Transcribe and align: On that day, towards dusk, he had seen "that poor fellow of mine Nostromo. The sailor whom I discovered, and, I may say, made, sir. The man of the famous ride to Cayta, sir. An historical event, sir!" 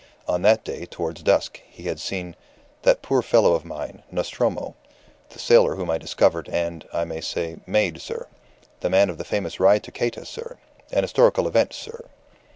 On 0.27 0.41
that 0.41 0.63
day, 0.63 0.87
towards 0.87 1.21
dusk, 1.21 1.61
he 1.69 1.83
had 1.83 1.99
seen 1.99 2.35
"that 2.81 3.03
poor 3.03 3.21
fellow 3.21 3.53
of 3.53 3.63
mine 3.63 4.01
Nostromo. 4.09 4.73
The 5.29 5.37
sailor 5.37 5.75
whom 5.75 5.91
I 5.91 5.99
discovered, 5.99 6.49
and, 6.49 6.87
I 6.91 7.05
may 7.05 7.21
say, 7.21 7.57
made, 7.67 8.01
sir. 8.01 8.25
The 8.79 8.89
man 8.89 9.11
of 9.11 9.19
the 9.19 9.23
famous 9.23 9.59
ride 9.59 9.83
to 9.83 9.91
Cayta, 9.91 10.25
sir. 10.25 10.57
An 10.91 11.03
historical 11.03 11.47
event, 11.47 11.73
sir!" 11.73 12.05